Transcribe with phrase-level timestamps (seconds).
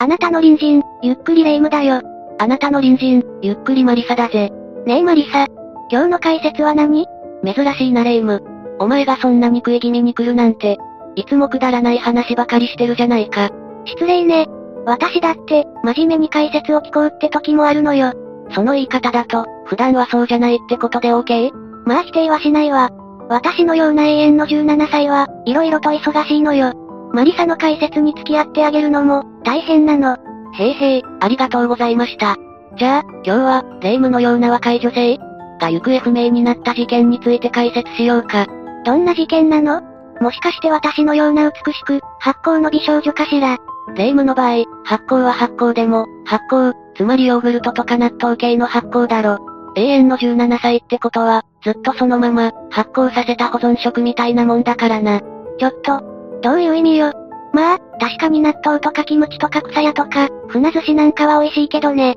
[0.00, 2.00] あなたの隣人、ゆっくりレ夢ムだよ。
[2.38, 4.52] あなたの隣人、ゆっくりマリサだぜ。
[4.86, 5.48] ねえマリサ。
[5.90, 7.04] 今日の解説は何？
[7.44, 8.76] 珍しいなレ夢ム。
[8.78, 10.78] お前がそんなに食い気味に来るなんて、
[11.16, 13.50] いつもくだらない話ばかりしてるじゃないか。
[13.86, 14.46] 失礼ね。
[14.86, 18.12] 私だって、真面目に解説を聞こうって時もあるのよ。
[18.52, 21.50] その言い方だと、普段はそうじゃないってことで OK?
[21.86, 22.90] まあ否定はしないわ。
[23.28, 26.72] 私のような永遠の17歳は、色々と忙しいのよ。
[27.12, 30.16] マリサの解説に付き合ってあげるのも、大変なの。
[30.54, 32.36] へいへい、ありがとうございました。
[32.76, 35.18] じゃあ、今日は、霊夢のような若い女性
[35.60, 38.46] が行方不明になった事件について解説しようか。
[38.84, 39.82] どんな事件なの？
[40.20, 43.56] もしかして私のような美しく、発酵の美少女かしら？
[43.94, 49.38] 霊夢の場合、発酵は発酵でも、発酵、つまりヨーグルトとか納豆系の発酵だろ。
[49.76, 55.20] 永遠の17歳ってことは、ずっとそのまま、発酵させた保存食みたいなもんだからな。
[55.58, 57.12] ちょっと、どういう意味よ。
[57.52, 62.16] まあ、確かに納豆とかキムチとか草屋とか、船寿司なんかは美味しいけどね。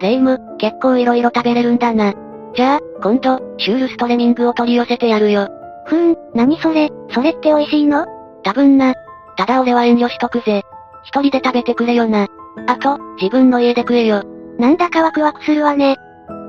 [0.00, 2.14] レイム、結構色々食べれるんだな。
[2.54, 5.48] じゃあ、今度、シュールストレミングを取り寄せてやるよ。
[5.86, 8.06] ふーん、何それ、それって美味しいの？
[8.42, 8.94] 多分な。
[9.36, 10.62] ただ俺は遠慮しとくぜ。
[11.02, 12.28] 一人で食べてくれよな。
[12.66, 14.22] あと、自分の家で食えよ。
[14.58, 15.96] なんだかワクワクするわね。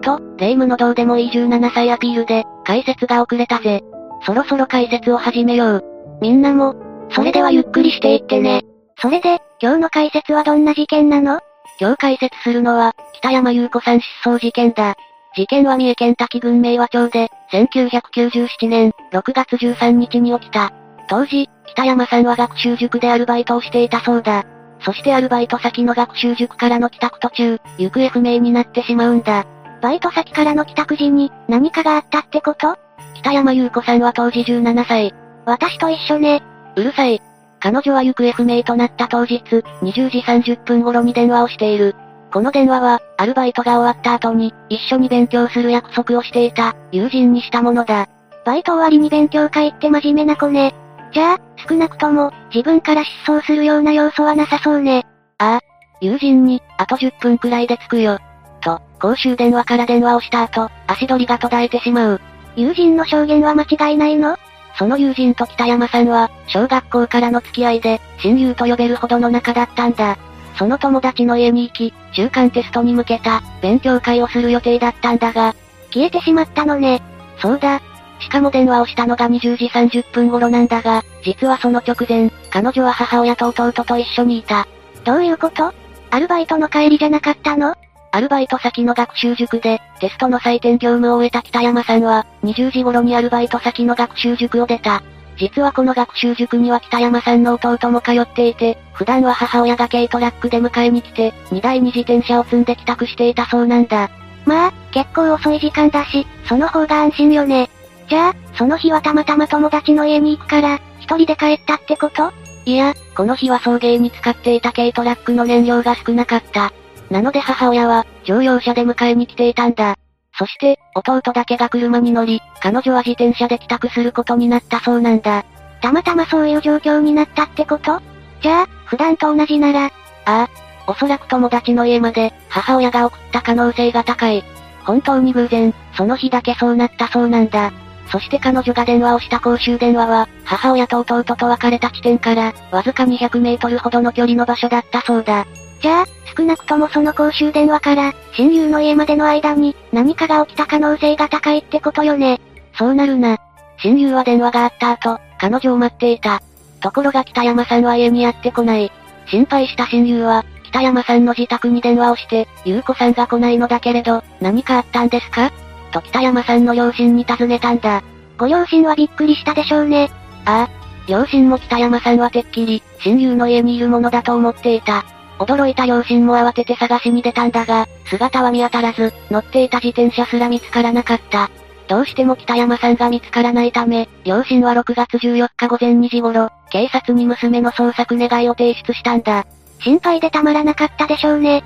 [0.02, 3.84] と、レイムのどうでもいい17歳アピールで、解説が遅れたぜ。
[4.26, 5.84] そろそろ解説を始めよう。
[6.22, 6.76] みんなも、
[7.12, 8.64] それではゆっくりしていってね。
[8.98, 11.40] それで、今日の解説はどんな事件なの？
[11.80, 14.96] 今日解説するのは、北山優子さん失踪事件だ。
[15.36, 20.72] 事件は三重県滝郡明和町で、1997年6月13日に起きた。
[21.10, 24.46] 当時、北山さんは学習塾でアルバイトをしていたそうだ。
[24.80, 29.46] そしてアルバイト先の学習塾からの帰宅途中、行方不明になってしまうんだ。
[29.82, 32.78] バイト先からの帰宅時に、何かがあったってこと？
[33.16, 35.14] 北山優子さんは当時17歳。
[35.46, 36.42] 私と一緒ね。
[36.76, 37.22] うるさい。
[37.60, 39.42] 彼女は行方不明となった当日、
[39.82, 41.96] 20時30分頃に電話をしている。
[42.32, 48.08] この電話は、アルバイトが終わった後に、一緒に勉強する約束をしていた、友人にしたものだ。
[48.46, 50.76] バイト終わりに勉強会って真面目な子ね。
[51.14, 55.06] じゃあ、少なくとも、自分から失踪するような要素はなさそうね。
[55.38, 55.60] ああ、
[56.02, 58.20] 友人に、あと10分くらいで着くよ。
[58.62, 62.22] と、公衆電話から電話をした後、足取りが途絶えてしまう。
[62.56, 64.38] 友人の証言は間違いないの？
[64.78, 70.18] その友人と北山さんは、小学校からの付き合いで、親友と呼べるほどの仲だったんだ。
[70.58, 75.54] その友達の家に行き、中間テストに向けた、勉強会をする予定だったんだが、
[75.94, 77.02] 消えてしまったのね。
[77.40, 77.82] そうだ。
[78.20, 84.68] しかも電話をしたのが20時30分頃なんだが、実はその直前、彼女は母親と弟と一緒にいた。
[85.04, 85.74] どういうこと？
[86.12, 87.76] アルバイトの帰りじゃなかったの？
[88.16, 95.04] アルバイト先の学習塾で、テストの採点業務を終えた北山さんは、20時頃にアルバイト先の学習塾を出た。
[95.38, 104.10] 実はこの学習塾には北山さんの弟も通っていて、普段は母親が軽トラックで迎えに来て、荷台に自転車を積んで帰宅していたそうなんだ。
[104.46, 107.70] まあ、結構遅い時間だし、その方が安心よね。
[108.08, 112.32] じゃあ、その日はたまたま友達の家に行くから、一人で帰ったってこと？
[112.64, 116.72] いや、この日は送迎に使っていた軽トラックの燃料が少なかった。
[117.10, 119.96] なので母親は、乗用車で迎えに来ていたんだ。
[120.38, 125.46] そして、弟だけが車に乗り、彼女は自転車で帰宅することになったそうなんだ。
[125.82, 128.02] たまたまそういう状況になったってこと？
[128.42, 129.90] じゃあ、普段と同じなら、あ
[130.26, 130.50] あ、
[130.88, 134.44] おそらく友達の家まで、母親が送った可能性が高い。
[134.84, 137.72] 本当に偶然、その日だけそうなったそうなんだ。
[138.12, 145.48] そして彼女が電話をした公衆電話は、母親と弟と別れた地点から、わずか200メートルほどの距離の場所だったそうだ。
[145.82, 146.06] じゃあ、
[146.38, 152.40] 少なくともその公衆電話から、親友の家までの間に、何かが起きた可能性が高いってことよね。
[152.78, 153.38] そうなるな。
[153.78, 156.42] 親友は電話があった後、彼女を待っていた。
[156.82, 158.92] ところが北山さんは家にやってこない。
[159.28, 165.52] 心配した親友は、北山さんの自宅に電話をして、優子さんが来ないのだけれど、何かあったんですか？
[165.92, 168.04] と北山さんの両親に尋ねたんだ。
[168.38, 170.10] ご両親はびっくりしたでしょうね。
[170.46, 170.70] ああ。
[171.08, 175.06] 両親も北山さんはてっきり、親友の家にいるものだと思っていた。
[175.40, 181.50] 驚いた両親も慌てて探しに出たんだが、姿は見当たらず、乗っていた自転車すら見つからなかった。
[181.88, 189.46] どうしても北山さんが見つからないため、両親は6月14日午前2時頃、警察に娘の捜索願いを提出したんだ。
[189.82, 191.64] 心配でたまらなかったでしょうね。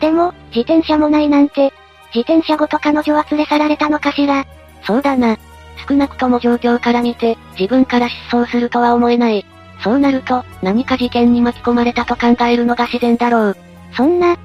[0.00, 1.72] でも、自転車もないなんて、
[2.14, 4.46] 自転車ごと彼女は連れ去られたのかしら。
[4.84, 5.36] そうだな。
[5.88, 9.44] 少なくとも状況から見て、自分から失踪するとは思えない。
[9.82, 13.56] そうなると、何か事件に巻き込まれたと考えるのが自然だろう。
[13.94, 14.36] そんな、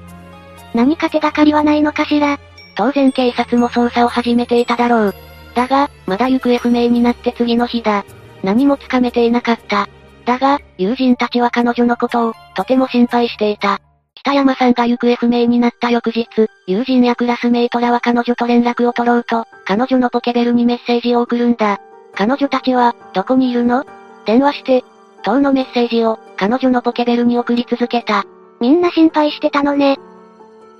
[0.74, 2.38] 何か手がかりはないのかしら。
[2.74, 5.14] 当然警察も捜査を始めていただろう。
[5.54, 8.04] だが、まだ行方不明になって次の日だ。
[8.42, 9.88] 何もつかめていなかった。
[10.26, 13.80] だが、友人たちは彼女のことを、とても心配していた。
[14.14, 16.26] 北山さんが行方不明になった翌日、
[16.66, 21.80] 友人やクラスメイトらは彼女と連絡を取ろうと、彼女のポケベルにメッセージを送るんだ。
[22.14, 23.84] 彼女たちは、どこにいるの？
[24.26, 24.84] 電話して、
[25.22, 28.24] 等のメッセージを、彼女のポケベルに送り続けた。
[28.60, 29.98] みんな心配してたのね。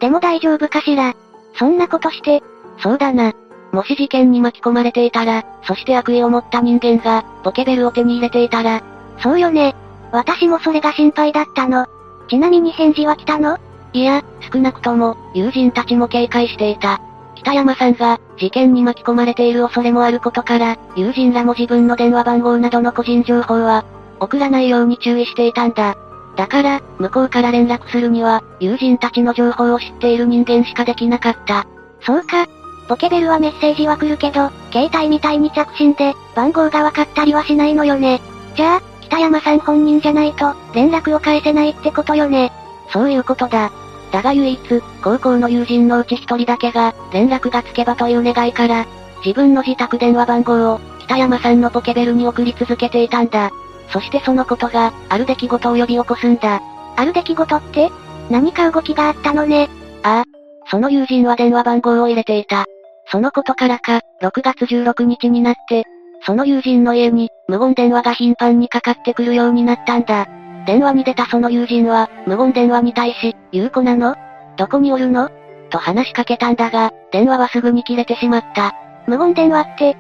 [0.01, 1.15] でも大丈夫かしら？
[1.59, 2.43] そんなことして。
[2.79, 3.33] そうだな。
[3.73, 8.83] もし事件に巻き込まれていたら、そして悪意を持った人間が、ポケベルを手に入れていたら。
[9.23, 9.75] そうよね。
[10.13, 11.87] 私もそれが心配だったの。
[12.29, 13.59] ちなみに返事は来たの？
[13.93, 14.23] いや、
[14.53, 17.01] 少なくとも、友人たちも警戒していた。
[17.35, 23.85] 北山さんが、事件に巻き込まれている恐れもあることから、友人らも自分の電話番号などの個人情報は、
[24.21, 25.97] 送らないように注意していたんだ。
[26.37, 31.67] だから、向こうから連絡するには、友人たちの情報を知っている人間しかできなかった。
[32.03, 32.47] そうか。
[32.89, 38.21] ポケベルはメッセージは来るけど、携帯みたいに着信で、番号が分かったりはしないのよね。
[38.55, 42.53] じゃあ、北山さん本人じゃないと、連絡を返せないってことよね。
[42.93, 43.73] そういうことだ。
[44.13, 48.87] だが唯一、高校の友人のうち一人だけが、連絡がつけばという願いから、
[49.25, 53.51] 自分の自宅電話番号を、北山さんのポケベルに送り続けていたんだ。
[53.91, 56.61] そしてそのことが、ある出来事を呼び起こすんだ。
[56.97, 57.91] ある出来事って
[58.31, 59.69] 何か動きがあったのね。
[60.03, 60.25] ああ。
[60.69, 62.65] その友人は電話番号を入れていた。
[63.11, 65.85] そのことからか、6月16日になって、
[66.25, 70.27] その友人の家に、無言電話が頻繁にかかってくるようになったんだ。
[70.67, 74.17] 電話に出たその友人は、無言電話に対し、う子なの？
[74.57, 75.31] どこにおるの？
[75.71, 78.73] と話しかけたんだが、電話はすぐに切れてしまった。
[79.07, 79.97] 無言電話って、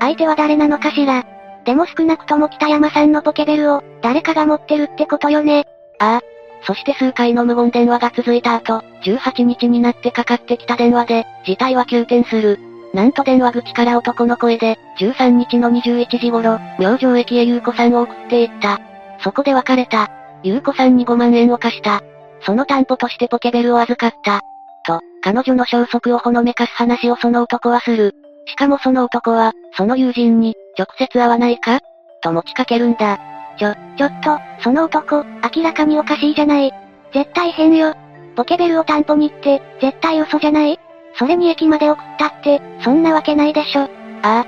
[0.00, 1.24] 相手は誰なのかしら？
[1.64, 5.64] でも少なくとも北山さんのポケベルを、誰かが持ってるってことよね。
[5.98, 6.20] ああ。
[6.64, 12.58] そして数回の無言電話が続いた後、18日になってかかってきた電話で、事態は急転する。
[12.94, 18.80] なんと電話口から男の声で、13日の21時頃、明星駅へ優子さんを送っていった。
[19.20, 20.10] そこで別れた。
[20.42, 22.02] 優子さんに5万円を貸した。
[22.44, 24.40] その担保としてポケベルを預かった。
[24.84, 28.14] と、彼女の消息をほのめかす話をその男はする。
[28.46, 31.80] しかもその男は、その友人に、直接会わないか？
[32.22, 33.18] と持ちかけるんだ。
[33.58, 35.24] ちょ、ちょっと、その男、
[35.54, 36.72] 明らかにおかしいじゃない。
[37.12, 37.94] 絶対変よ。
[38.36, 40.80] ポケベルを担保に行って、絶対嘘じゃない
[41.18, 43.82] それに駅まで送ったって、そんなわけないでしょ。
[43.82, 43.88] あ
[44.22, 44.46] あ、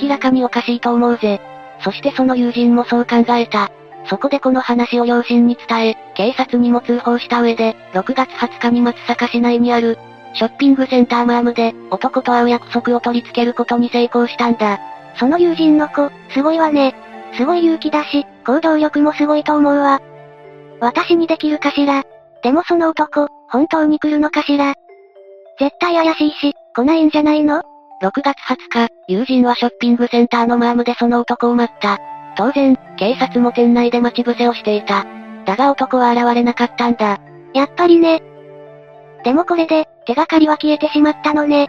[0.00, 1.40] 明らかにおかしいと思うぜ。
[1.80, 3.70] そしてその友人もそう考えた。
[4.08, 9.98] そこでこの話を両親に伝え、警察にも通報した上で、6月20日に松阪市内にある、
[10.36, 14.78] ショッピングセンターマームで、男と会う約束を取り付けることに成功したんだ。
[15.18, 16.94] その友人の子、すごいわね。
[17.36, 20.00] すごい勇気だし、行動力もすごいと思うわ。
[20.80, 22.04] 私にできるかしら？
[22.42, 24.74] でもその男、本当に来るのかしら？
[25.58, 27.62] 絶対怪しいし、来ないんじゃないの
[28.02, 28.36] ?6 月
[28.72, 31.98] 20日、友人はショッピングセンターのマームでその男を待った。
[32.36, 35.06] 当然、警察も店内で待ち伏せをしていた。
[35.46, 37.18] だが男は現れなかったんだ。
[37.54, 38.22] やっぱりね。
[39.26, 41.68] でもこれで、手がかりは消えてしまったのね。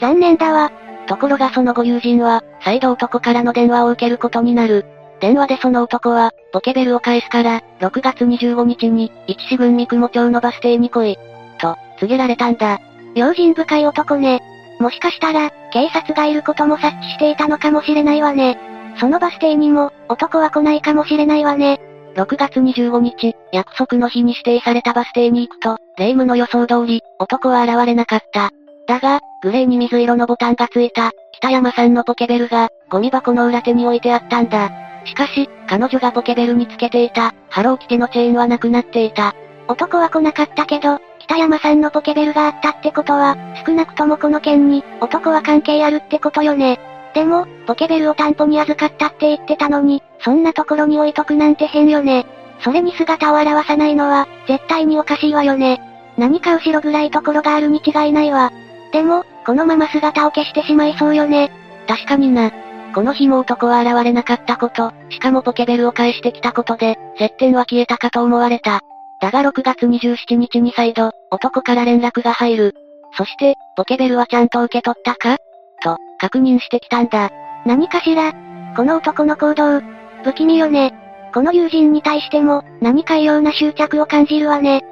[0.00, 0.70] 残念だわ。
[1.08, 4.86] ところがその後友人は、再度男からの電話を受けることになる。
[5.20, 11.18] 電話でその男は、ポケベルを返すから、6月25日に、一市郡三雲町のバス停に来い。
[11.58, 12.78] と、告げられたんだ。
[13.16, 14.40] 用心深い男ね。
[14.78, 18.60] もしかしたら、警察がいることも察知していたのかもしれないわね。
[19.00, 21.80] そのバス停にも、男は来ないかもしれないわね。
[22.14, 28.50] 6月25日、約束の日に指定されたバス停に行くと、霊夢の予想通り、男は現れなかった。
[28.86, 34.70] だが、グレーに水色のボタンがついた、北山さんのポケベルが、ゴミ箱の裏手に置いてあったんだ。
[35.04, 39.34] しかし、彼女がポケベルにつけていた、ハローキテのチェーンはなくなっていた。
[39.66, 43.36] 男は来なかったけど、北山さんのポケベルがあったってことは、
[43.66, 46.78] 少なくともこの件に、男は関係あるってことよね。
[47.14, 52.26] でも、ポケベルを担保に預かったって言ってたのに、そんなところに置いとくなんて変よね。
[52.60, 55.80] それに姿を現さないのは、絶対におかしいわよね。
[56.18, 58.52] 何か後ろ暗いところがあるに違いないわ。
[58.92, 61.50] でも、このまま姿を消してしまいそうよね。
[61.86, 62.50] 確かにな。
[62.94, 68.80] この日も男は現れなかったこと、しかもポケベルを返してきたことで、接点は消えたかと思われた。
[69.20, 72.74] だが6月27日に再度、男から連絡が入る。
[73.16, 75.36] そして、ポケベルはちゃんと受け取ったか？
[75.82, 77.30] と、確認してきたんだ。
[77.66, 78.32] 何かしら？
[78.74, 79.82] この男の行動、
[80.24, 80.94] 不気味よね。
[81.34, 84.82] この友人に対しても、何か異様な執着を感じるわね。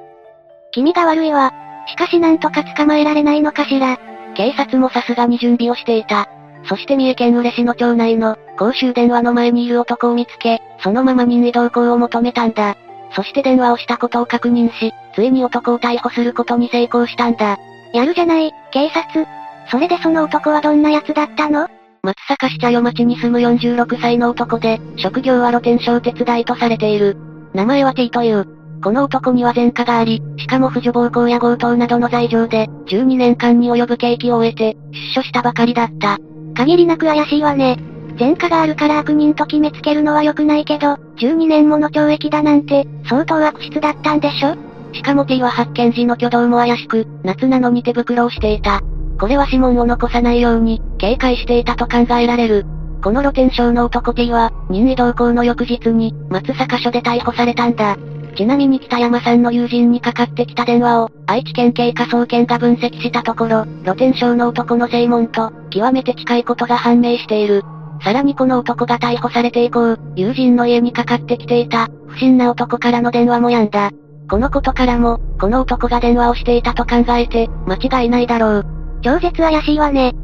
[0.72, 1.54] 気味が悪いわ。
[1.86, 3.98] しかしなんとか捕まえられないのかしら。
[4.34, 6.28] 警察もさすがに準備をしていた。
[6.68, 12.76] そして三重県嬉野町内の公衆電話の前にいる男を見つけ、そのまま任意同行を求めたんだ。
[13.16, 17.58] そして電話をしたことを確認し、ついに男を逮捕することに成功したんだ。
[17.94, 19.26] やるじゃない、警察。
[19.71, 21.69] それでその男はどんな奴だったの？
[22.02, 27.16] 松坂市茶屋町に住む46歳の男で、職業は露天商手伝いとされている。
[27.54, 28.47] 名前は T という。
[28.83, 36.19] この男には前科があり、しかも扶助暴行や強盗などの罪状で、12年間に及ぶ刑期を終えて、出所したばかりだった。
[36.54, 37.78] 限りなく怪しいわね。
[38.19, 44.57] 前科があるから悪人と決めつけるのは良くないけど、12年もの懲役だなんて、相当悪質だったんでしょ？
[44.92, 48.81] しかも T は発見時の挙動も怪しく、夏なのに手袋をしていた。
[49.19, 52.66] これは指紋を残さないように、警戒していたと考えられる。
[53.02, 57.97] この露天商の男 T は、任意同行の翌日に、松坂署で逮捕されたんだ。
[58.37, 67.62] ちなみに北山さんの友人にかかってきた電話を、愛知県警科捜研が分析したところ、露天商の男の正門と、極めて近いことが判明している。
[68.02, 73.90] さらにこの男が逮捕されて以降、友人の家にかかってきていた、不審な男からの電話もやんだ。
[74.31, 78.81] このことからも、この男が電話をしていたと考えて、間違いないだろう。
[79.02, 80.14] 超絶怪しいわね。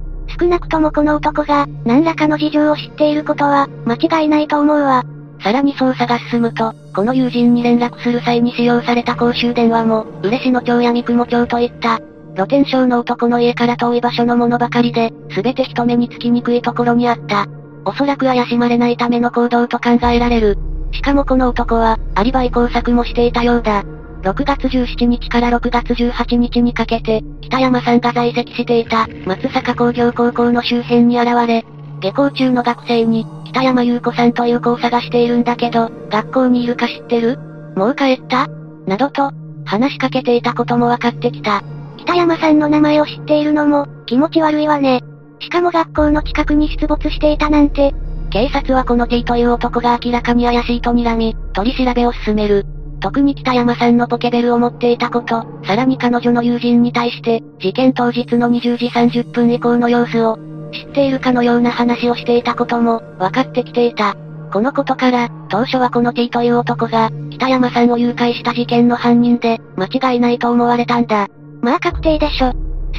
[0.41, 5.05] 少なくともこの男が、何らかの事情を知っていることは、間違いないと思うわ。
[5.43, 12.01] さらに捜査が進むと、この友人に連絡する際に使用された公衆電話も、嬉野町や三雲町といった、
[12.35, 17.47] 露天商の男の家から遠い場所のものばかりで、すべて人目につきにくいところにあった。
[17.85, 20.59] おそらく怪しまれないための行動と考えられる。
[20.93, 23.85] しかもこの男は、アリバイ工作もしていたようだ。
[24.23, 31.65] 6月17日から6月18日にかけて、北山さんが在籍していた、松坂工業高校の周辺に現れ、
[32.01, 37.39] 下校中の学生に、北山優子さんという子を探しているんだけど、学校にいるか知ってる？
[37.77, 38.49] もう帰った？
[38.87, 39.31] などと、
[39.65, 41.63] 話しかけていたことも分かってきた。
[41.97, 45.01] 北山さんの名前を知っているのも、気持ち悪いわね。
[45.41, 47.95] しかも学校の近くに出没していたなんて。
[48.31, 52.67] 警察はこの T という男が明らかに怪しいと睨み、取り調べを進める。
[53.01, 60.39] 特に北山さんのポケベルを持っていたこと、さらに彼女の友人に対して、事件当日の20時30分以降の様子を、
[60.73, 64.17] 知っているかのような話をしていたことも、分かってきていた。
[64.53, 71.29] このことから、当初はこの T という男が、北山さんを誘拐した事件の犯人で、間違いないと思われたんだ。
[71.63, 72.53] まあ確定でしょ。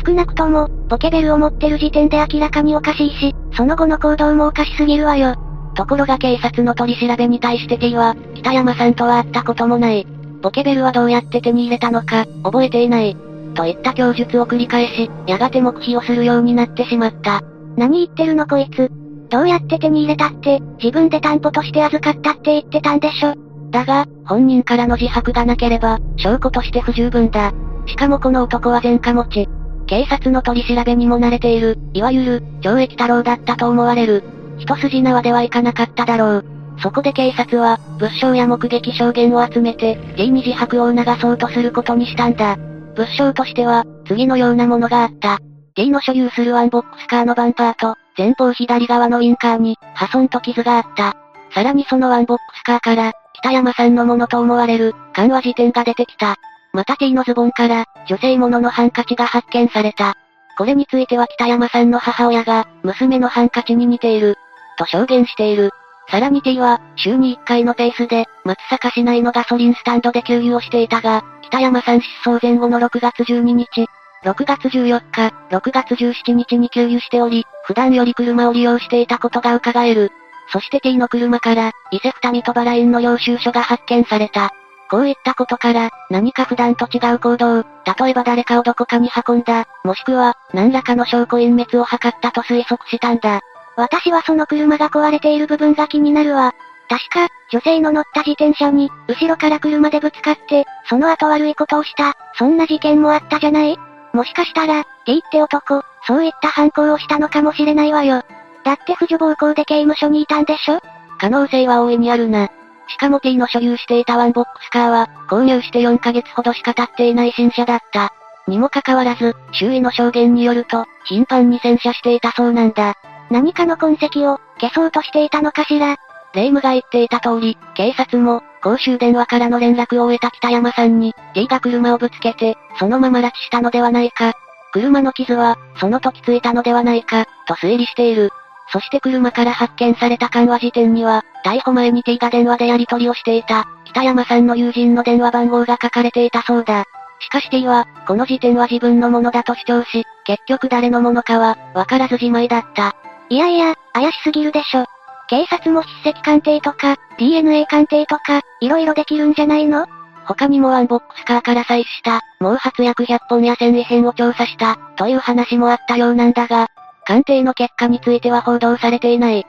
[0.06, 5.36] 少なくとも、ポケベルを持ってる時点で明らかにおかしいし、その後の行動もおかしすぎるわよ。
[5.75, 10.05] ところが警察の取り調べに対して T は、北山さんとは会ったこともない。
[10.41, 13.15] ポケベルはどうやって手に入れたのか、覚えていない。
[13.53, 17.41] といった供述を繰り返し、やがて黙秘をするようになってしまった。
[17.75, 18.89] 何言ってるのこいつ。
[19.29, 23.35] どうやって手に入れたって、自分で担保として預かったって言ってたんでしょ。
[23.69, 27.51] だが、本人からの自白がなければ、証拠として不十分だ。
[27.85, 29.49] しかもこの男は前科持ち。
[29.88, 34.23] 警察の取り調べにも慣れている、いわゆる、懲役太郎だったと思われる。
[34.59, 36.45] 一筋縄ではいかなかっただろう。
[36.81, 42.57] そこで警察は、物証や目撃証言を集めて、J に自白を促そうとすることにしたんだ。
[42.95, 45.39] 物証としては、次のようなものがあった。
[45.75, 51.15] J の所有するワンボックスカーのバンパーと、前方左側のウィンカーに、破損と傷があった。
[51.53, 56.35] さらにそのワンボックスカーから、北山さんのものと思われる、緩和辞典が出てきた。
[56.73, 60.15] また T のズボンから、女性もののハンカチが発見された。
[60.57, 64.35] これについては北山さんの母親が、娘のハンカチに似ている、
[64.79, 65.71] と証言している。
[66.09, 73.88] さらに T は、週に1回のペースで、松阪市内のガソリンスタンドで給油をしていたが、北山さん失踪前後の6月12日、
[74.24, 80.12] 6月14日、6月17日に給油しており、普段より車を利用していたことが伺える。
[80.51, 84.51] そして T の車から、伊勢二見とバラインの領収書が発見された。
[84.89, 93.41] こういったことから、何か普段と違う行動、例えば誰かをどこかに運んだ、もしくは、何らかの証拠隠滅を図ったと推測したんだ。
[93.79, 96.53] 私はその車が壊れている部分が気になるわ。
[96.89, 103.77] 確か、女性の乗った自転車に、後ろから車でぶつかって、その後悪いことをした、そんな事件もあったじゃない？
[104.12, 108.24] もしかしたら、T って男、そういった犯行をしたのかもしれないわよ。
[108.65, 110.81] だって不助暴行で刑務所にいたんでしょ？
[111.17, 112.50] 可能性は大いにあるな。
[112.88, 118.12] しかも T の所有していたワンボックスカーは、購入して4ヶ月ほどしか経っていない新車だった。
[118.48, 122.95] にもかかわらず、周囲の証言によると、頻繁に洗車していたそうなんだ。
[123.29, 125.98] 何かの痕跡を消そうとしていたのかしら？
[126.33, 134.33] 霊夢が言っていた通り、警察も、公衆電話からの連絡を終えた北山さんに、J が車をぶつけて、そのまま拉致したのではないか。
[134.71, 138.29] 車の傷は、その時ついたのではないか、と推理している。
[138.71, 146.83] そして車から発見された緩和時点には、逮捕前に T が電話でやり取りをしていた、北山さんの友人の電話番号が書かれていたそうだ。
[147.21, 152.95] しかし T は、この時点は自分のものだと主張し、結局誰のものかは、わからずじまいだった。
[153.29, 154.86] いやいや、怪しすぎるでしょ。
[155.27, 159.86] 警察も筆跡鑑定とか、DNA 鑑定とか、色々できるんじゃないの？
[160.25, 166.67] 他にもワンボックスカーから採取した、毛髪約100本や繊維片を調査した、という話もあったようなんだが、
[167.05, 169.45] 鑑定の結果については報道されていない。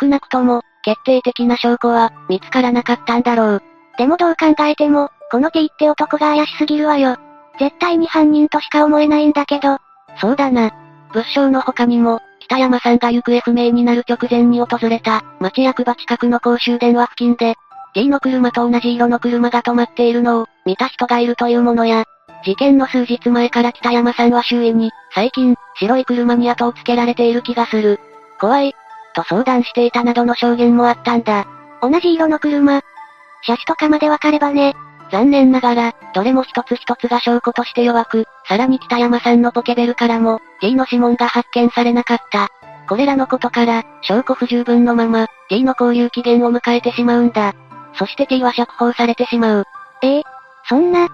[0.00, 3.62] 少なくとも、決定的な証拠は、見つからなかったんだろう。
[3.98, 7.16] でもどう考えても、この T って男が怪しすぎるわよ。
[7.58, 9.78] 絶対に犯人としか思えないんだけど。
[10.20, 10.72] そうだな。
[11.12, 17.54] 物証の他にも、北山さんが行方不明になる直前に訪れた、町役場近くの公衆電話付近で、
[17.94, 22.04] T の車と同じ色の車が止まっているのを、見た人がいるというものや、
[22.44, 28.00] 事件の数日前から北山さんは周囲に、最近、白い車に後をつけられている気がする。
[28.38, 28.74] 怖い、
[29.14, 31.46] と相談していたなどの証言もあったんだ。
[31.80, 32.80] 同じ色の車。
[33.42, 34.74] 車種とかまでわかればね。
[35.10, 42.48] 残念ながら、どれも一つ一つが証拠として弱く、さらに北山さんのポケベルからも、T の指紋が発見されなかった。
[42.88, 47.54] これらのことから、証拠不十分のまま、T の交流期限を迎えてしまうんだ。
[47.94, 49.64] そして T は釈放されてしまう。
[50.02, 50.22] ええ
[50.68, 51.08] そんな。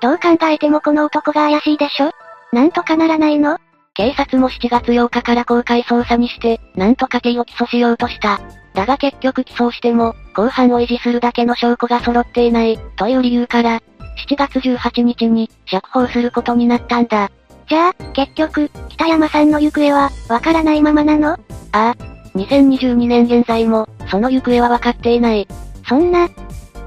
[0.00, 2.10] どう考えてもこの男が怪しいでしょ？
[2.52, 3.58] なんとかならないの？
[3.94, 8.40] 警察も7月8日から公開捜査にして、なんとか T を起訴しようとした。
[8.74, 13.80] だが結局起訴しても、公判を維持するだけの証拠が揃っていない、という理由から、
[14.28, 17.30] 7月18日に、釈放することになったんだ。
[17.68, 21.32] じゃあ、結局、北山さんの行方は、わからないままなの？
[21.32, 21.38] あ
[21.72, 21.94] あ。
[22.34, 25.46] 2022年現在も、その行方はわかっていない。
[25.88, 26.28] そんな、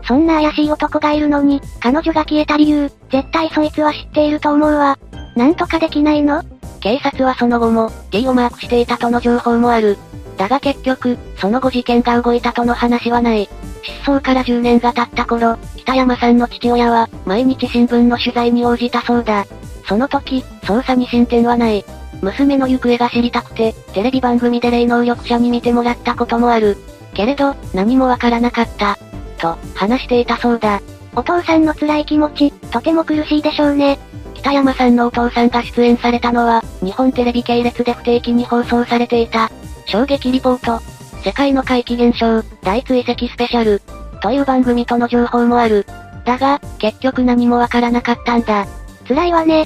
[0.08, 4.98] そんな怪しい男がいるのに、彼女が消えた理由、絶対そいつは知っていると思うわ。
[5.36, 6.44] なんとかできないの？
[6.80, 9.98] 警察はその後も、T をマークしていたとの情報もある。
[10.38, 13.50] だが結局、その後事件が動いたとの話はない。
[13.84, 19.46] 失踪から10年が経った頃、北山さんの父親は、毎日新聞の取材に応じたそうだ。
[19.88, 21.86] その時、捜査に進展はない。
[22.22, 26.78] 娘の行方が知りたくて、テレビ番組で霊能力者に見てもらったこともある。
[27.14, 28.98] けれど、何もわからなかった。
[29.38, 30.82] と、話していたそうだ。
[31.16, 34.00] お父さんの辛い気持ち、とても苦しいでしょうね。
[34.34, 39.50] 北山さんのお父さんが出演されたのは、日本テレビ系列で不定期に放送されていた、
[39.86, 40.84] 衝撃リポート、
[41.24, 43.82] 世界の怪奇現象、大追跡スペシャル、
[44.22, 45.86] という番組との情報もある。
[46.26, 48.66] だが、結局何もわからなかったんだ。
[49.08, 49.66] 辛いわね。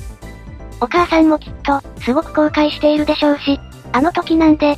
[0.82, 3.60] お母さんもきっと、すごく後悔しているでしょうし、
[3.92, 4.74] あの時なんで。
[4.74, 4.78] っ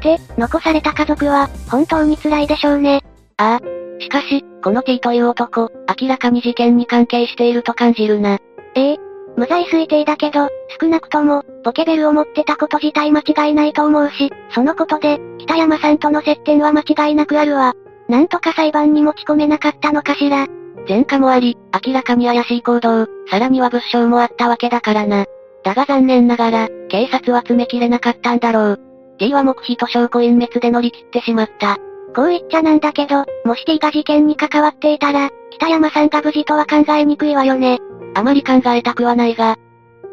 [0.00, 3.02] て、残された家族は、本当に辛いでしょうね。
[3.36, 4.00] ああ。
[4.00, 8.38] しかし、この T という男、明らかに事件に関係していると感じるな。
[8.74, 10.48] ええ無罪推定だけど、
[10.80, 17.74] 少なくとも、ポケベルを持ってたこと自体間違いないと思うし、そのことで、北山さんとの接点は間違いなくあるわ。
[18.08, 20.46] なんとか裁判に持ち込めなかったのかしら。
[20.88, 25.24] 前科もあり、明らかに怪しい行動、さらには物証もあったわけだからな。
[25.64, 28.80] だが残念ながら、警察は詰め切れなかったんだろう。
[29.18, 31.78] T は黙秘と証拠隠滅で乗り切ってしまった。
[32.14, 37.78] こう言っちゃなんだけど、もし T が事件に関わっていたら、北山さんが無事とは考えにくいわよね。
[38.14, 39.56] あまり考えたくはないが、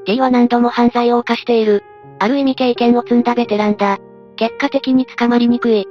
[0.06, 1.84] T は何度も犯罪を犯している。
[2.20, 4.00] ある意味経験を積んだベテランだ。
[4.36, 5.86] 結果的に捕まりにくい。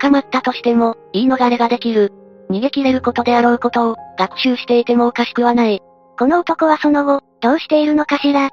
[0.00, 2.12] 捕まったとしても、言い逃れができる。
[2.50, 5.80] 逃げ切れることであろうことを、学習していてもおかしくはない。
[6.18, 8.50] この男はその後、どうしているのかしら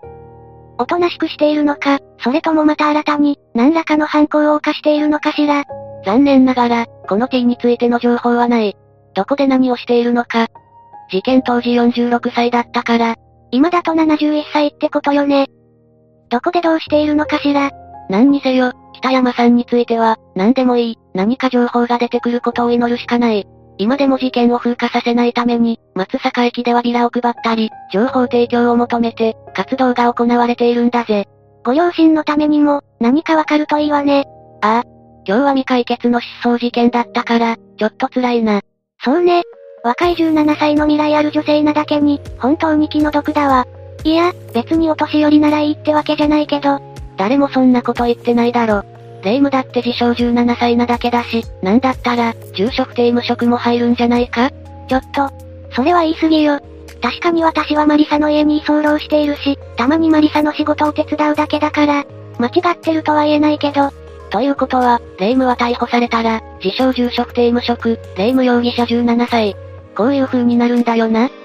[0.78, 5.64] おとなしくしているのか、それともまた新たに、何らかの犯行を犯しているのかしら
[6.06, 8.76] 残念ながら、この T についての情報はない。
[9.14, 10.48] どこで何をしているのか。
[11.12, 13.16] 事件当時46歳だったから。
[13.52, 15.48] 今だと71歳ってことよね。
[16.30, 17.70] どこでどうしているのかしら。
[18.10, 23.46] 何にせよ、北山さんについては、何でもいい、何か情報が出てくることを祈るしかない。
[23.78, 31.26] 今でも事件を風化させないために、松坂駅ではビラを配ったり、情報提供を求めて、活動が行われているんだぜ。
[31.66, 34.26] ご両親のためにも、何かわかるといいわね。
[34.62, 34.84] ああ。
[35.26, 38.62] 今日は未解決の失踪事件だったから、ちょっと辛いな。
[39.04, 39.44] そうね。
[39.84, 43.68] 若い17歳の未来ある女性なだけに、本当に気の毒だわ。
[44.04, 46.80] いや、別にお年寄りならいいってわけじゃないけど。
[47.18, 48.84] 誰もそんなこと言ってないだろ。
[49.24, 54.50] 霊夢だって自称17歳なだけだし、なんだったら、住所不定無職も入るんじゃないか？
[54.88, 55.30] ちょっと、
[55.74, 56.60] それは言い過ぎよ。
[57.02, 62.06] 確かに私はマリサの家に居候しているし、たまにマリサの仕事を手伝うだけだから、
[62.38, 63.90] 間違ってるとは言えないけど。
[64.30, 69.56] ということは、霊夢は逮捕されたら、自称住所不定無職、霊夢容疑者17歳。
[69.96, 71.30] こういう風になるんだよな。
[71.30, 71.36] きっ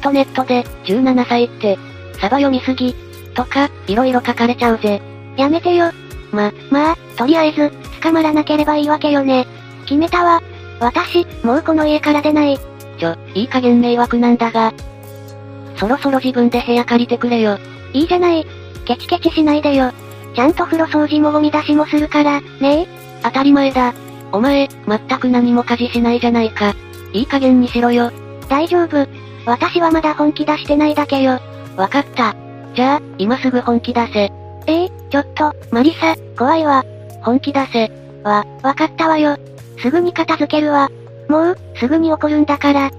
[0.00, 1.78] とネットで、17歳って、
[2.20, 2.94] サバ読みすぎ、
[3.34, 5.02] とか、色々書かれちゃうぜ。
[5.36, 5.90] やめてよ。
[6.32, 7.70] ま、まあ、とりあえず、
[8.02, 9.46] 捕まらなければいいわけよね。
[9.84, 10.42] 決めたわ。
[10.80, 12.58] 私、もうこの家から出ない。
[12.98, 14.72] ちょ、いい加減迷惑なんだが。
[15.76, 17.58] そろそろ自分で部屋借りてくれよ。
[17.92, 18.46] いいじゃない。
[18.86, 19.92] ケチケチしないでよ。
[20.34, 22.88] ちゃんと風呂掃除もゴミ出しもするから、ねえ
[23.22, 23.94] 当たり前だ。
[24.32, 26.74] お前、全く何も家事しないじゃないか。
[27.16, 28.12] いい加減にしろよ。
[28.48, 29.06] 大丈夫。
[29.46, 31.40] 私はまだ本気出してないだけよ。
[31.76, 32.36] わかった。
[32.74, 34.30] じゃあ、今すぐ本気出せ。
[34.66, 36.84] ええちちょっと、マリサ、怖いわ。
[37.22, 37.90] 本気出せ。
[38.22, 39.38] わ、わかったわよ。
[39.78, 40.90] すぐに片付けるわ。
[41.28, 42.90] もう、すぐに怒るんだから。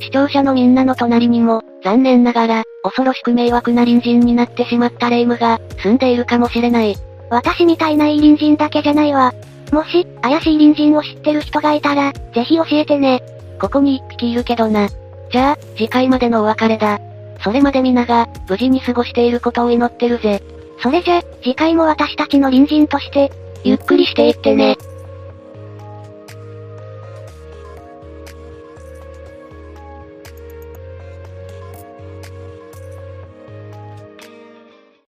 [0.00, 6.96] 視聴者のみんなの隣にも、残念ながら、恐ろしく迷惑な隣人になってしまった霊夢が、住んでいるかもしれない。
[7.30, 9.32] 私みたいないい隣人だけじゃないわ。
[9.72, 13.22] もし、怪しい隣人を知ってる人がいたら、ぜひ教えてね。
[13.60, 14.88] ここに一匹いるけどな。
[15.30, 17.00] じゃあ、次回までのお別れだ。
[17.42, 20.42] それまで皆が、無事に過ごしていることを祈ってるぜ。
[20.82, 23.32] それじゃ、次回も私たちの隣人として、
[23.64, 24.76] ゆっくりしていってね。